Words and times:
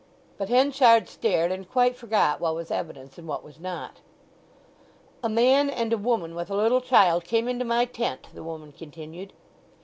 But 0.39 0.49
Henchard 0.49 1.07
stared, 1.07 1.51
and 1.51 1.69
quite 1.69 1.95
forgot 1.95 2.39
what 2.39 2.55
was 2.55 2.71
evidence 2.71 3.19
and 3.19 3.27
what 3.27 3.43
was 3.43 3.59
not. 3.59 3.97
"A 5.21 5.29
man 5.29 5.69
and 5.69 5.93
a 5.93 5.95
woman 5.99 6.33
with 6.33 6.49
a 6.49 6.55
little 6.55 6.81
child 6.81 7.23
came 7.23 7.47
into 7.47 7.65
my 7.65 7.85
tent," 7.85 8.27
the 8.33 8.41
woman 8.41 8.71
continued. 8.71 9.31